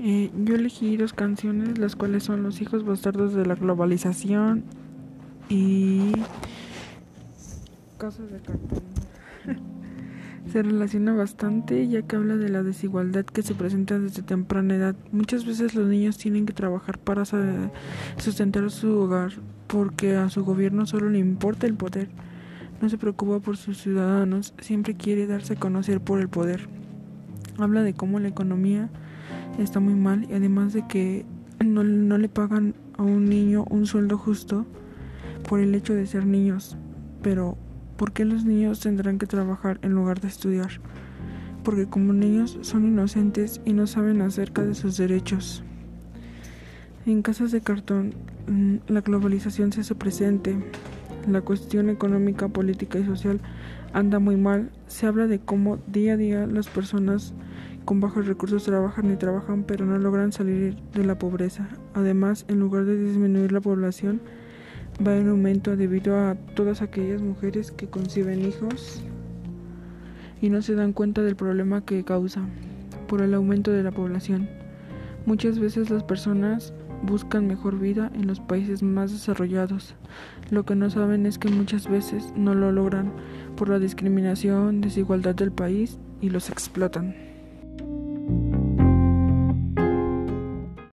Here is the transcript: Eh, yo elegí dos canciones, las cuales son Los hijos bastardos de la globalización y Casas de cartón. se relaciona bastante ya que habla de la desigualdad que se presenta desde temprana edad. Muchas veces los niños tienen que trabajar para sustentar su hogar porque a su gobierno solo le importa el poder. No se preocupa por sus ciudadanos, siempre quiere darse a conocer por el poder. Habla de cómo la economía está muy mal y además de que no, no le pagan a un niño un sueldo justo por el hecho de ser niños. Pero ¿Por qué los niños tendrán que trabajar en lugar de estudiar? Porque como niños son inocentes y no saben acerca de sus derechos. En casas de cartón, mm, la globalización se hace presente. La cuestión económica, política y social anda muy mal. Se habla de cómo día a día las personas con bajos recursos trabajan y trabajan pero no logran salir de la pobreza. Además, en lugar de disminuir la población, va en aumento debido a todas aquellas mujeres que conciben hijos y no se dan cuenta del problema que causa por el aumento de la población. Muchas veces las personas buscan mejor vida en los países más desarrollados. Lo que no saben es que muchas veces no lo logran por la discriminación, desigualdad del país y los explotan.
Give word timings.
Eh, 0.00 0.30
yo 0.44 0.54
elegí 0.54 0.96
dos 0.96 1.12
canciones, 1.12 1.76
las 1.78 1.96
cuales 1.96 2.22
son 2.22 2.44
Los 2.44 2.60
hijos 2.60 2.84
bastardos 2.84 3.34
de 3.34 3.44
la 3.44 3.56
globalización 3.56 4.62
y 5.48 6.12
Casas 7.98 8.30
de 8.30 8.38
cartón. 8.38 8.82
se 10.52 10.62
relaciona 10.62 11.14
bastante 11.14 11.88
ya 11.88 12.02
que 12.02 12.14
habla 12.14 12.36
de 12.36 12.48
la 12.48 12.62
desigualdad 12.62 13.24
que 13.24 13.42
se 13.42 13.56
presenta 13.56 13.98
desde 13.98 14.22
temprana 14.22 14.76
edad. 14.76 14.94
Muchas 15.10 15.44
veces 15.44 15.74
los 15.74 15.88
niños 15.88 16.16
tienen 16.16 16.46
que 16.46 16.52
trabajar 16.52 16.98
para 16.98 17.24
sustentar 18.18 18.70
su 18.70 19.00
hogar 19.00 19.32
porque 19.66 20.14
a 20.14 20.30
su 20.30 20.44
gobierno 20.44 20.86
solo 20.86 21.10
le 21.10 21.18
importa 21.18 21.66
el 21.66 21.74
poder. 21.74 22.08
No 22.80 22.88
se 22.88 22.98
preocupa 22.98 23.40
por 23.40 23.56
sus 23.56 23.78
ciudadanos, 23.78 24.54
siempre 24.60 24.94
quiere 24.94 25.26
darse 25.26 25.54
a 25.54 25.58
conocer 25.58 26.00
por 26.00 26.20
el 26.20 26.28
poder. 26.28 26.68
Habla 27.58 27.82
de 27.82 27.94
cómo 27.94 28.20
la 28.20 28.28
economía 28.28 28.90
está 29.58 29.80
muy 29.80 29.94
mal 29.94 30.26
y 30.30 30.34
además 30.34 30.72
de 30.72 30.86
que 30.86 31.26
no, 31.64 31.82
no 31.84 32.18
le 32.18 32.28
pagan 32.28 32.74
a 32.96 33.02
un 33.02 33.28
niño 33.28 33.64
un 33.70 33.86
sueldo 33.86 34.18
justo 34.18 34.66
por 35.48 35.60
el 35.60 35.74
hecho 35.74 35.94
de 35.94 36.06
ser 36.06 36.26
niños. 36.26 36.76
Pero 37.22 37.58
¿Por 37.98 38.12
qué 38.12 38.24
los 38.24 38.44
niños 38.44 38.78
tendrán 38.78 39.18
que 39.18 39.26
trabajar 39.26 39.80
en 39.82 39.90
lugar 39.90 40.20
de 40.20 40.28
estudiar? 40.28 40.70
Porque 41.64 41.86
como 41.86 42.12
niños 42.12 42.56
son 42.60 42.86
inocentes 42.86 43.60
y 43.64 43.72
no 43.72 43.88
saben 43.88 44.22
acerca 44.22 44.62
de 44.62 44.76
sus 44.76 44.96
derechos. 44.96 45.64
En 47.06 47.22
casas 47.22 47.50
de 47.50 47.60
cartón, 47.60 48.14
mm, 48.46 48.76
la 48.86 49.00
globalización 49.00 49.72
se 49.72 49.80
hace 49.80 49.96
presente. 49.96 50.56
La 51.28 51.42
cuestión 51.42 51.90
económica, 51.90 52.48
política 52.48 52.98
y 52.98 53.04
social 53.04 53.40
anda 53.92 54.18
muy 54.18 54.36
mal. 54.36 54.70
Se 54.86 55.06
habla 55.06 55.26
de 55.26 55.38
cómo 55.40 55.78
día 55.86 56.14
a 56.14 56.16
día 56.16 56.46
las 56.46 56.68
personas 56.68 57.34
con 57.84 58.00
bajos 58.00 58.26
recursos 58.26 58.64
trabajan 58.64 59.12
y 59.12 59.16
trabajan 59.16 59.64
pero 59.64 59.84
no 59.84 59.98
logran 59.98 60.32
salir 60.32 60.76
de 60.94 61.04
la 61.04 61.18
pobreza. 61.18 61.68
Además, 61.92 62.46
en 62.48 62.60
lugar 62.60 62.86
de 62.86 62.96
disminuir 62.96 63.52
la 63.52 63.60
población, 63.60 64.22
va 65.06 65.16
en 65.16 65.28
aumento 65.28 65.76
debido 65.76 66.18
a 66.18 66.34
todas 66.54 66.80
aquellas 66.80 67.20
mujeres 67.20 67.72
que 67.72 67.88
conciben 67.88 68.46
hijos 68.46 69.02
y 70.40 70.48
no 70.48 70.62
se 70.62 70.74
dan 70.74 70.94
cuenta 70.94 71.22
del 71.22 71.36
problema 71.36 71.84
que 71.84 72.04
causa 72.04 72.40
por 73.06 73.20
el 73.20 73.34
aumento 73.34 73.70
de 73.70 73.82
la 73.82 73.90
población. 73.90 74.57
Muchas 75.28 75.58
veces 75.58 75.90
las 75.90 76.04
personas 76.04 76.72
buscan 77.02 77.46
mejor 77.46 77.78
vida 77.78 78.10
en 78.14 78.26
los 78.26 78.40
países 78.40 78.82
más 78.82 79.12
desarrollados. 79.12 79.94
Lo 80.48 80.64
que 80.64 80.74
no 80.74 80.88
saben 80.88 81.26
es 81.26 81.36
que 81.36 81.50
muchas 81.50 81.86
veces 81.86 82.32
no 82.34 82.54
lo 82.54 82.72
logran 82.72 83.12
por 83.54 83.68
la 83.68 83.78
discriminación, 83.78 84.80
desigualdad 84.80 85.34
del 85.34 85.52
país 85.52 85.98
y 86.22 86.30
los 86.30 86.48
explotan. 86.48 87.37